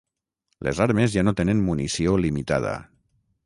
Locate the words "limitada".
2.25-2.77